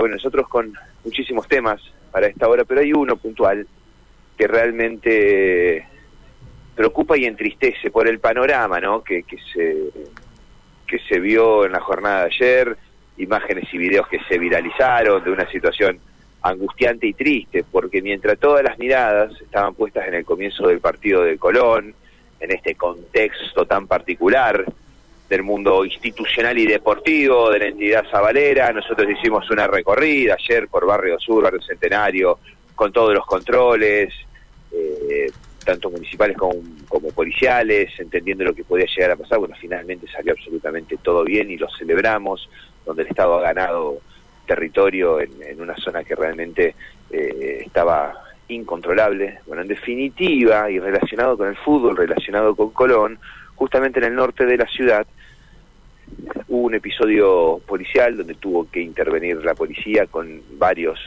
Bueno, 0.00 0.14
nosotros 0.14 0.48
con 0.48 0.72
muchísimos 1.04 1.46
temas 1.46 1.78
para 2.10 2.26
esta 2.26 2.48
hora, 2.48 2.64
pero 2.64 2.80
hay 2.80 2.94
uno 2.94 3.16
puntual 3.16 3.66
que 4.38 4.46
realmente 4.46 5.86
preocupa 6.74 7.18
y 7.18 7.26
entristece 7.26 7.90
por 7.90 8.08
el 8.08 8.18
panorama 8.18 8.80
¿no? 8.80 9.04
que, 9.04 9.22
que, 9.24 9.36
se, 9.52 9.76
que 10.86 10.98
se 11.00 11.20
vio 11.20 11.66
en 11.66 11.72
la 11.72 11.80
jornada 11.80 12.20
de 12.20 12.26
ayer, 12.26 12.76
imágenes 13.18 13.64
y 13.70 13.76
videos 13.76 14.08
que 14.08 14.18
se 14.30 14.38
viralizaron 14.38 15.22
de 15.22 15.30
una 15.30 15.46
situación 15.50 15.98
angustiante 16.40 17.06
y 17.06 17.12
triste, 17.12 17.62
porque 17.70 18.00
mientras 18.00 18.38
todas 18.38 18.64
las 18.64 18.78
miradas 18.78 19.38
estaban 19.42 19.74
puestas 19.74 20.08
en 20.08 20.14
el 20.14 20.24
comienzo 20.24 20.68
del 20.68 20.80
partido 20.80 21.22
de 21.22 21.36
Colón, 21.36 21.94
en 22.40 22.50
este 22.50 22.76
contexto 22.76 23.66
tan 23.66 23.86
particular, 23.86 24.64
del 25.28 25.42
mundo 25.42 25.84
institucional 25.84 26.58
y 26.58 26.66
deportivo 26.66 27.50
de 27.50 27.58
la 27.58 27.66
entidad 27.66 28.04
Zabalera. 28.10 28.72
Nosotros 28.72 29.08
hicimos 29.10 29.50
una 29.50 29.66
recorrida 29.66 30.34
ayer 30.34 30.68
por 30.68 30.86
Barrio 30.86 31.18
Sur, 31.18 31.44
Barrio 31.44 31.62
Centenario, 31.62 32.38
con 32.74 32.92
todos 32.92 33.14
los 33.14 33.24
controles, 33.24 34.12
eh, 34.72 35.30
tanto 35.64 35.90
municipales 35.90 36.36
como, 36.36 37.10
policiales, 37.14 37.92
entendiendo 37.98 38.44
lo 38.44 38.54
que 38.54 38.64
podía 38.64 38.86
llegar 38.86 39.12
a 39.12 39.16
pasar. 39.16 39.38
Bueno, 39.38 39.54
finalmente 39.60 40.06
salió 40.08 40.32
absolutamente 40.32 40.96
todo 40.98 41.24
bien 41.24 41.50
y 41.50 41.56
lo 41.56 41.68
celebramos, 41.70 42.48
donde 42.84 43.02
el 43.02 43.08
Estado 43.08 43.38
ha 43.38 43.42
ganado 43.42 44.00
territorio 44.46 45.20
en, 45.20 45.60
una 45.60 45.76
zona 45.76 46.02
que 46.02 46.14
realmente 46.14 46.74
eh, 47.10 47.62
estaba 47.64 48.14
incontrolable. 48.48 49.38
Bueno, 49.46 49.62
en 49.62 49.68
definitiva, 49.68 50.70
y 50.70 50.78
relacionado 50.78 51.36
con 51.36 51.48
el 51.48 51.56
fútbol, 51.56 51.96
relacionado 51.96 52.54
con 52.54 52.70
Colón, 52.70 53.18
justamente 53.54 54.00
en 54.00 54.06
el 54.06 54.14
norte 54.14 54.44
de 54.44 54.56
la 54.56 54.66
ciudad, 54.66 55.06
hubo 56.48 56.66
un 56.66 56.74
episodio 56.74 57.60
policial 57.66 58.16
donde 58.16 58.34
tuvo 58.34 58.70
que 58.70 58.80
intervenir 58.80 59.44
la 59.44 59.54
policía 59.54 60.06
con 60.06 60.42
varios 60.58 60.98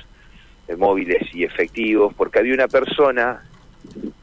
eh, 0.67 0.75
móviles 0.75 1.23
y 1.33 1.43
efectivos, 1.43 2.13
porque 2.15 2.39
había 2.39 2.53
una 2.53 2.67
persona 2.67 3.43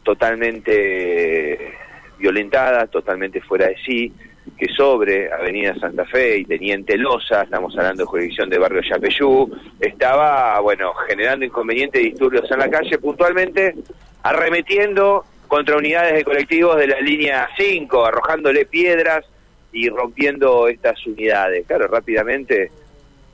totalmente 0.03 1.75
violentada, 2.19 2.87
totalmente 2.87 3.41
fuera 3.41 3.69
de 3.69 3.77
sí, 3.85 4.13
que 4.59 4.67
sobre 4.69 5.33
Avenida 5.33 5.75
Santa 5.79 6.05
Fe 6.05 6.39
y 6.39 6.45
Teniente 6.45 6.97
Loza, 6.97 7.43
estamos 7.43 7.77
hablando 7.79 8.03
de 8.03 8.07
jurisdicción 8.07 8.51
de 8.51 8.59
barrio 8.59 8.83
Yapeyú, 8.83 9.51
estaba, 9.81 10.59
bueno, 10.61 10.93
generando 11.09 11.45
inconvenientes 11.45 12.01
y 12.01 12.11
disturbios 12.11 12.51
en 12.51 12.59
la 12.59 12.69
calle, 12.69 12.99
puntualmente 12.99 13.75
arremetiendo 14.23 15.25
contra 15.47 15.77
unidades 15.77 16.15
de 16.15 16.25
colectivos 16.25 16.77
de 16.77 16.89
la 16.89 17.01
línea 17.01 17.49
5, 17.57 18.05
arrojándole 18.05 18.67
piedras 18.67 19.25
y 19.73 19.89
rompiendo 19.89 20.69
estas 20.69 21.05
unidades. 21.07 21.67
Claro, 21.67 21.89
rápidamente 21.89 22.71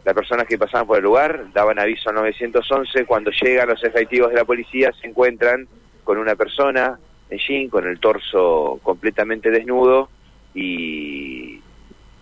las 0.05 0.15
personas 0.15 0.47
que 0.47 0.57
pasaban 0.57 0.87
por 0.87 0.99
el 0.99 1.05
lugar 1.05 1.53
daban 1.53 1.79
aviso 1.79 2.09
al 2.09 2.17
911, 2.17 3.05
cuando 3.05 3.31
llegan 3.31 3.69
los 3.69 3.83
efectivos 3.85 4.31
de 4.31 4.37
la 4.37 4.45
policía 4.45 4.93
se 5.01 5.09
encuentran 5.09 5.67
con 6.05 6.17
una 6.19 6.35
persona 6.37 6.99
en 7.29 7.39
jean, 7.39 7.69
con 7.69 7.87
el 7.87 8.01
torso 8.01 8.81
completamente 8.83 9.51
desnudo 9.51 10.09
y, 10.55 11.61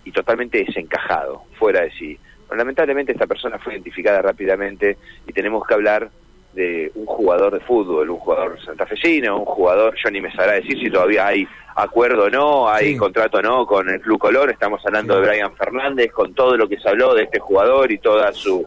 y 0.04 0.12
totalmente 0.12 0.64
desencajado, 0.64 1.44
fuera 1.58 1.82
de 1.82 1.92
sí. 1.92 2.18
lamentablemente 2.56 3.12
esta 3.12 3.26
persona 3.26 3.58
fue 3.58 3.74
identificada 3.74 4.20
rápidamente 4.22 4.96
y 5.26 5.32
tenemos 5.32 5.64
que 5.66 5.74
hablar 5.74 6.10
de 6.56 6.90
un 6.94 7.04
jugador 7.04 7.52
de 7.52 7.60
fútbol, 7.60 8.08
un 8.08 8.18
jugador 8.18 8.58
santafesino, 8.64 9.38
un 9.38 9.44
jugador, 9.44 9.94
yo 10.02 10.10
ni 10.10 10.22
me 10.22 10.32
sabrá 10.32 10.54
decir 10.54 10.80
si 10.80 10.90
todavía 10.90 11.26
hay 11.26 11.46
acuerdo 11.76 12.24
o 12.24 12.30
no, 12.30 12.68
hay 12.68 12.96
contrato 12.96 13.36
o 13.36 13.42
no 13.42 13.66
con 13.66 13.90
el 13.90 14.00
Club 14.00 14.18
Color, 14.18 14.50
estamos 14.50 14.80
hablando 14.86 15.20
de 15.20 15.28
Brian 15.28 15.54
Fernández, 15.54 16.10
con 16.10 16.32
todo 16.32 16.56
lo 16.56 16.66
que 16.66 16.78
se 16.78 16.88
habló 16.88 17.14
de 17.14 17.24
este 17.24 17.38
jugador 17.38 17.92
y 17.92 17.98
toda 17.98 18.32
su, 18.32 18.66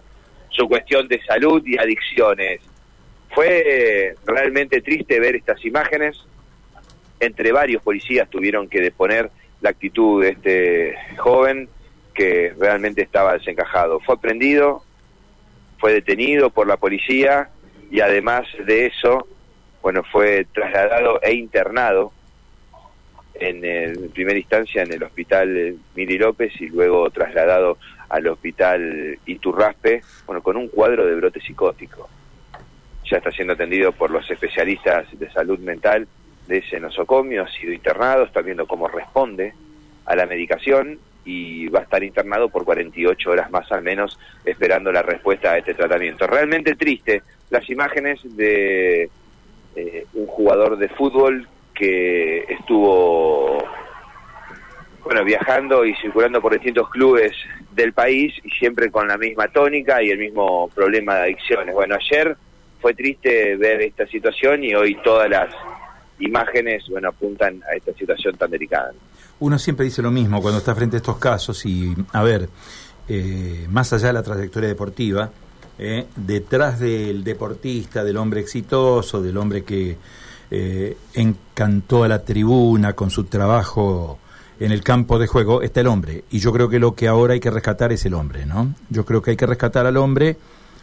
su 0.50 0.68
cuestión 0.70 1.08
de 1.08 1.20
salud 1.24 1.64
y 1.66 1.80
adicciones. 1.80 2.62
Fue 3.32 4.16
realmente 4.24 4.82
triste 4.82 5.20
ver 5.20 5.36
estas 5.36 5.66
imágenes, 5.66 6.24
entre 7.20 7.52
varios 7.52 7.82
policías 7.82 8.30
tuvieron 8.30 8.70
que 8.70 8.82
deponer 8.82 9.32
la 9.62 9.72
actitud 9.72 10.22
de 10.22 10.30
este 10.30 11.18
joven 11.18 11.68
que 12.14 12.54
realmente 12.60 13.02
estaba 13.02 13.34
desencajado. 13.34 14.00
Fue 14.00 14.22
prendido, 14.22 14.84
fue 15.80 15.92
detenido 15.92 16.52
por 16.52 16.68
la 16.68 16.78
policía 16.78 17.50
y 17.92 18.02
además 18.02 18.48
de 18.66 18.88
eso, 18.88 19.28
bueno, 19.82 20.04
fue 20.04 20.46
trasladado 20.54 21.22
e 21.22 21.34
internado 21.34 22.12
en, 23.34 23.64
el, 23.64 24.10
primera 24.10 24.38
instancia 24.38 24.84
en 24.84 24.94
el 24.94 25.04
hospital 25.04 25.78
Miri 25.96 26.18
López 26.18 26.54
y 26.60 26.68
luego 26.68 27.10
trasladado 27.10 27.78
al 28.10 28.28
hospital 28.28 29.18
Iturraspe, 29.26 30.02
bueno, 30.26 30.42
con 30.42 30.58
un 30.58 30.68
cuadro 30.68 31.06
de 31.06 31.16
brote 31.16 31.40
psicótico. 31.40 32.10
Ya 33.06 33.18
está 33.18 33.32
siendo 33.32 33.54
atendido 33.54 33.92
por 33.92 34.12
los 34.12 34.30
especialistas 34.30 35.08
de 35.18 35.32
salud 35.32 35.60
mental 35.60 36.08
de 36.48 36.58
ese 36.58 36.80
nosocomio, 36.80 37.44
ha 37.44 37.52
sido 37.52 37.72
internado, 37.72 38.24
está 38.24 38.42
viendo 38.42 38.68
cómo 38.68 38.88
responde 38.88 39.54
a 40.06 40.16
la 40.16 40.26
medicación 40.26 41.00
y 41.24 41.68
va 41.68 41.80
a 41.80 41.84
estar 41.84 42.04
internado 42.04 42.50
por 42.50 42.66
48 42.66 43.30
horas 43.30 43.52
más 43.52 43.72
al 43.72 43.84
menos 43.84 44.20
esperando 44.44 44.92
la 44.92 45.04
respuesta 45.04 45.52
a 45.52 45.58
este 45.60 45.76
tratamiento. 45.76 46.26
Realmente 46.26 46.76
triste 46.76 47.22
las 47.50 47.70
imágenes 47.70 48.20
de 48.36 49.10
eh, 49.76 50.06
un 50.14 50.28
jugador 50.28 50.78
de 50.78 50.90
fútbol 50.90 51.48
que 51.74 52.40
estuvo 52.50 53.58
bueno 55.04 55.24
viajando 55.24 55.86
y 55.86 55.96
circulando 55.96 56.42
por 56.42 56.54
distintos 56.54 56.90
clubes 56.90 57.34
del 57.72 57.94
país 57.94 58.34
y 58.44 58.50
siempre 58.52 58.92
con 58.92 59.08
la 59.08 59.18
misma 59.18 59.48
tónica 59.48 60.04
y 60.04 60.10
el 60.10 60.20
mismo 60.20 60.70
problema 60.70 61.16
de 61.16 61.22
adicciones. 61.22 61.74
Bueno, 61.74 61.96
ayer 61.96 62.36
fue 62.82 62.94
triste 62.94 63.56
ver 63.56 63.82
esta 63.82 64.06
situación 64.08 64.64
y 64.64 64.76
hoy 64.76 64.98
todas 65.04 65.30
las 65.30 65.54
imágenes 66.20 66.84
bueno 66.90 67.10
apuntan 67.10 67.62
a 67.72 67.76
esta 67.76 67.94
situación 67.94 68.36
tan 68.36 68.52
delicada 68.52 68.92
uno 69.40 69.58
siempre 69.58 69.86
dice 69.86 70.02
lo 70.02 70.12
mismo 70.12 70.42
cuando 70.42 70.60
está 70.60 70.76
frente 70.76 70.98
a 70.98 71.00
estos 71.00 71.18
casos 71.18 71.66
y, 71.66 71.96
a 72.12 72.24
ver, 72.24 72.50
eh, 73.08 73.68
más 73.70 73.92
allá 73.94 74.08
de 74.08 74.14
la 74.14 74.24
trayectoria 74.24 74.70
deportiva, 74.70 75.32
eh, 75.80 76.08
detrás 76.16 76.80
del 76.80 77.24
deportista, 77.24 78.04
del 78.04 78.18
hombre 78.18 78.42
exitoso, 78.42 79.22
del 79.22 79.38
hombre 79.38 79.64
que 79.64 79.98
eh, 80.52 80.98
encantó 81.14 82.04
a 82.04 82.10
la 82.10 82.24
tribuna 82.24 82.94
con 82.94 83.10
su 83.10 83.24
trabajo 83.24 84.20
en 84.60 84.74
el 84.74 84.84
campo 84.84 85.18
de 85.18 85.28
juego, 85.28 85.62
está 85.62 85.80
el 85.80 85.88
hombre. 85.88 86.26
Y 86.32 86.40
yo 86.40 86.52
creo 86.52 86.68
que 86.68 86.80
lo 86.80 86.96
que 86.96 87.08
ahora 87.08 87.34
hay 87.34 87.40
que 87.40 87.50
rescatar 87.50 87.94
es 87.94 88.06
el 88.06 88.14
hombre, 88.14 88.46
¿no? 88.46 88.76
Yo 88.90 89.06
creo 89.06 89.22
que 89.22 89.32
hay 89.32 89.38
que 89.38 89.46
rescatar 89.46 89.86
al 89.86 89.96
hombre, 89.96 90.36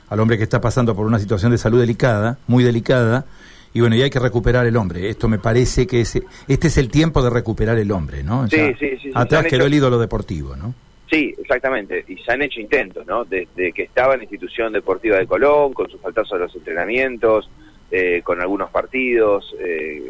al 0.09 0.19
hombre 0.19 0.39
que 0.39 0.45
está 0.45 0.62
pasando 0.62 0.97
por 0.97 1.05
una 1.05 1.19
situación 1.19 1.53
de 1.53 1.59
salud 1.59 1.79
delicada, 1.79 2.39
muy 2.47 2.65
delicada, 2.65 3.27
y 3.75 3.81
bueno, 3.81 3.97
y 3.97 4.03
hay 4.03 4.09
que 4.09 4.19
recuperar 4.19 4.65
el 4.65 4.79
hombre. 4.79 5.11
Esto 5.11 5.29
me 5.29 5.39
parece 5.39 5.87
que 5.87 6.01
es, 6.01 6.19
este 6.49 6.69
es 6.69 6.79
el 6.79 6.89
tiempo 6.89 7.23
de 7.23 7.29
recuperar 7.29 7.77
el 7.77 7.93
hombre, 7.93 8.23
¿no? 8.23 8.49
sí, 8.49 8.56
sí, 8.79 8.97
sí, 9.03 9.11
Atrás 9.15 9.45
quedó 9.45 9.67
el 9.67 9.75
ídolo 9.75 9.99
deportivo, 9.99 10.56
¿no? 10.56 10.75
Sí, 11.11 11.34
exactamente. 11.39 12.05
Y 12.09 12.17
se 12.19 12.33
han 12.33 12.43
hecho 12.43 12.61
intentos, 12.61 13.06
¿no? 13.06 13.25
Desde 13.25 13.72
que 13.72 13.84
estaba 13.84 14.15
en 14.15 14.21
la 14.21 14.25
institución 14.25 14.72
deportiva 14.72 15.19
de 15.19 15.27
Colón, 15.27 15.72
con 15.72 15.89
sus 15.89 16.00
faltazos 16.00 16.33
a 16.33 16.37
los 16.37 16.55
entrenamientos, 16.55 17.49
eh, 17.91 18.22
con 18.25 18.41
algunos 18.41 18.71
partidos, 18.71 19.55
eh, 19.61 20.03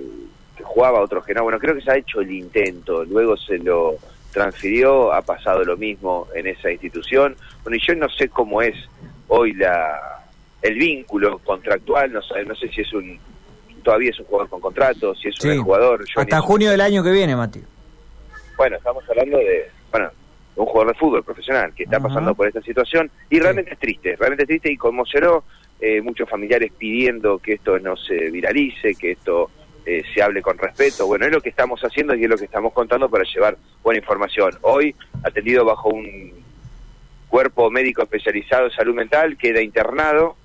que 0.57 0.65
jugaba, 0.65 1.01
otros 1.01 1.25
que 1.25 1.35
no. 1.35 1.43
Bueno, 1.43 1.59
creo 1.59 1.75
que 1.75 1.83
se 1.83 1.91
ha 1.91 1.97
hecho 1.97 2.21
el 2.21 2.31
intento. 2.31 3.05
Luego 3.05 3.37
se 3.37 3.59
lo 3.59 3.97
transfirió, 4.33 5.13
ha 5.13 5.23
pasado 5.23 5.65
lo 5.65 5.77
mismo 5.77 6.29
en 6.35 6.47
esa 6.47 6.71
institución. 6.71 7.37
Bueno, 7.63 7.77
y 7.77 7.87
yo 7.87 7.95
no 7.95 8.09
sé 8.09 8.29
cómo 8.29 8.63
es 8.63 8.77
hoy 9.29 9.53
la 9.53 10.23
el 10.63 10.75
vínculo 10.75 11.39
contractual, 11.39 12.13
no 12.13 12.23
sé, 12.23 12.45
no 12.45 12.55
sé 12.55 12.69
si 12.69 12.81
es 12.81 12.93
un 12.93 13.19
todavía 13.85 14.11
es 14.11 14.19
un 14.19 14.27
jugador 14.27 14.49
con 14.49 14.61
contrato, 14.61 15.15
si 15.15 15.29
es 15.29 15.45
un 15.45 15.63
jugador... 15.63 16.05
Hasta 16.17 16.41
junio 16.41 16.73
del 16.73 16.81
año 16.81 17.05
que 17.05 17.13
viene, 17.13 17.37
Mati. 17.37 17.63
Bueno, 18.57 18.77
estamos 18.79 19.09
hablando 19.09 19.39
de, 19.39 19.71
bueno, 19.93 20.11
un 20.57 20.67
jugador 20.67 20.93
de 20.95 20.99
fútbol 20.99 21.23
profesional 21.23 21.73
que 21.75 21.85
está 21.85 22.01
pasando 22.01 22.35
por 22.35 22.49
esta 22.49 22.63
situación 22.63 23.11
y 23.31 23.39
realmente 23.39 23.75
es 23.75 23.79
triste, 23.79 24.17
realmente 24.17 24.45
es 24.45 24.49
triste 24.49 24.73
y 24.73 24.77
conmocionó 24.77 25.45
eh, 25.81 26.01
muchos 26.01 26.29
familiares 26.29 26.73
pidiendo 26.77 27.39
que 27.39 27.55
esto 27.55 27.79
no 27.79 27.97
se 27.97 28.31
viralice, 28.31 28.95
que 28.95 29.13
esto 29.13 29.51
eh, 29.85 30.03
se 30.13 30.23
hable 30.23 30.41
con 30.41 30.57
respeto. 30.57 31.07
Bueno, 31.07 31.27
es 31.27 31.33
lo 31.33 31.41
que 31.41 31.51
estamos 31.51 31.81
haciendo 31.83 32.15
y 32.15 32.25
es 32.25 32.31
lo 32.31 32.39
que 32.39 32.47
estamos 32.47 32.73
contando 32.73 33.09
para 33.09 33.25
llevar 33.25 33.57
buena 33.83 34.01
información. 34.01 34.53
Hoy, 34.63 34.95
atendido 35.23 35.65
bajo 35.65 35.91
un 35.91 36.33
cuerpo 37.29 37.71
médico 37.71 38.03
especializado 38.03 38.67
en 38.67 38.73
salud 38.73 38.95
mental, 38.95 39.37
queda 39.37 39.61
internado 39.61 40.37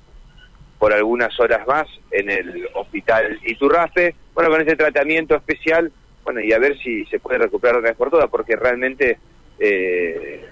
por 0.78 0.94
algunas 0.94 1.40
horas 1.40 1.66
más 1.66 1.88
en 2.12 2.30
el 2.30 2.68
hospital 2.74 3.40
Iturrafe, 3.46 4.16
bueno, 4.34 4.50
con 4.50 4.62
ese 4.62 4.76
tratamiento 4.76 5.36
especial, 5.36 5.92
bueno, 6.24 6.42
y 6.42 6.52
a 6.54 6.60
ver 6.60 6.78
si 6.80 7.06
se 7.06 7.20
puede 7.20 7.38
recuperar 7.38 7.78
una 7.78 7.90
vez 7.90 7.98
por 7.98 8.10
todas, 8.10 8.30
porque 8.30 8.56
realmente 8.56 9.18
eh, 9.62 10.46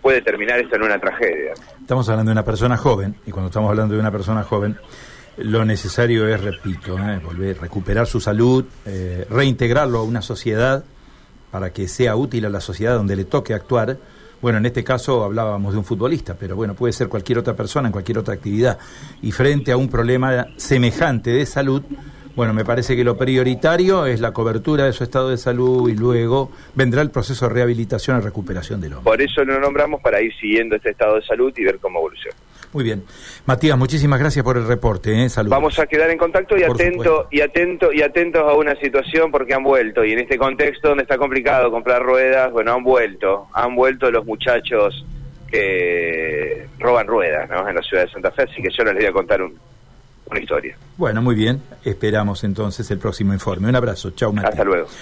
puede 0.00 0.22
terminar 0.22 0.58
esto 0.58 0.76
en 0.76 0.82
una 0.82 0.98
tragedia. 0.98 1.52
Estamos 1.80 2.08
hablando 2.08 2.30
de 2.30 2.32
una 2.32 2.44
persona 2.44 2.76
joven, 2.76 3.14
y 3.26 3.30
cuando 3.30 3.48
estamos 3.48 3.70
hablando 3.70 3.94
de 3.94 4.00
una 4.00 4.10
persona 4.10 4.42
joven, 4.42 4.76
lo 5.36 5.64
necesario 5.64 6.26
es, 6.28 6.42
repito, 6.42 6.98
¿eh? 6.98 7.20
volver, 7.22 7.60
recuperar 7.60 8.06
su 8.06 8.20
salud, 8.20 8.64
eh, 8.86 9.26
reintegrarlo 9.28 9.98
a 9.98 10.02
una 10.02 10.22
sociedad 10.22 10.84
para 11.50 11.72
que 11.72 11.88
sea 11.88 12.16
útil 12.16 12.46
a 12.46 12.48
la 12.48 12.60
sociedad 12.60 12.96
donde 12.96 13.14
le 13.14 13.24
toque 13.24 13.54
actuar 13.54 13.96
Bueno, 14.40 14.58
en 14.58 14.66
este 14.66 14.82
caso 14.82 15.22
hablábamos 15.24 15.72
de 15.72 15.78
un 15.78 15.84
futbolista, 15.84 16.34
pero 16.34 16.56
bueno, 16.56 16.74
puede 16.74 16.92
ser 16.92 17.08
cualquier 17.08 17.38
otra 17.38 17.54
persona 17.54 17.88
en 17.88 17.92
cualquier 17.92 18.18
otra 18.18 18.34
actividad. 18.34 18.78
Y 19.22 19.32
frente 19.32 19.72
a 19.72 19.76
un 19.76 19.88
problema 19.88 20.48
semejante 20.56 21.30
de 21.30 21.46
salud, 21.46 21.82
bueno, 22.36 22.52
me 22.52 22.64
parece 22.64 22.96
que 22.96 23.04
lo 23.04 23.16
prioritario 23.16 24.06
es 24.06 24.20
la 24.20 24.32
cobertura 24.32 24.84
de 24.84 24.92
su 24.92 25.04
estado 25.04 25.30
de 25.30 25.36
salud 25.36 25.88
y 25.88 25.94
luego 25.94 26.50
vendrá 26.74 27.00
el 27.02 27.10
proceso 27.10 27.48
de 27.48 27.54
rehabilitación 27.54 28.18
y 28.18 28.20
recuperación 28.20 28.80
del 28.80 28.94
hombre. 28.94 29.04
Por 29.04 29.22
eso 29.22 29.44
lo 29.44 29.60
nombramos 29.60 30.00
para 30.02 30.20
ir 30.20 30.34
siguiendo 30.40 30.76
este 30.76 30.90
estado 30.90 31.16
de 31.16 31.22
salud 31.22 31.52
y 31.56 31.64
ver 31.64 31.78
cómo 31.78 32.00
evoluciona. 32.00 32.36
Muy 32.72 32.82
bien. 32.82 33.04
Matías, 33.46 33.78
muchísimas 33.78 34.18
gracias 34.18 34.44
por 34.44 34.56
el 34.56 34.66
reporte. 34.66 35.24
¿eh? 35.24 35.28
Saludos. 35.28 35.56
Vamos 35.56 35.78
a 35.78 35.86
quedar 35.86 36.10
en 36.10 36.18
contacto 36.18 36.56
y 36.58 36.64
atento, 36.64 37.28
y 37.30 37.40
atento 37.40 37.92
y 37.92 38.02
atentos 38.02 38.42
a 38.42 38.54
una 38.54 38.74
situación 38.76 39.30
porque 39.30 39.54
han 39.54 39.62
vuelto 39.62 40.04
y 40.04 40.12
en 40.12 40.18
este 40.18 40.36
contexto 40.36 40.88
donde 40.88 41.02
está 41.02 41.16
complicado 41.16 41.70
comprar 41.70 42.02
ruedas, 42.02 42.50
bueno, 42.50 42.74
han 42.74 42.82
vuelto, 42.82 43.46
han 43.52 43.76
vuelto 43.76 44.10
los 44.10 44.26
muchachos 44.26 45.06
que 45.48 46.66
roban 46.80 47.06
ruedas, 47.06 47.48
¿no? 47.48 47.68
En 47.68 47.76
la 47.76 47.82
ciudad 47.82 48.06
de 48.06 48.10
Santa 48.10 48.32
Fe, 48.32 48.42
así 48.42 48.60
que 48.60 48.70
yo 48.70 48.82
les 48.82 48.94
voy 48.94 49.06
a 49.06 49.12
contar 49.12 49.40
un, 49.40 49.56
una 50.30 50.40
historia. 50.40 50.76
Bueno, 50.96 51.22
muy 51.22 51.34
bien. 51.34 51.62
Esperamos 51.84 52.44
entonces 52.44 52.90
el 52.90 52.98
próximo 52.98 53.32
informe. 53.32 53.68
Un 53.68 53.76
abrazo. 53.76 54.10
Chao. 54.12 54.32
Hasta 54.42 54.64
luego. 54.64 54.88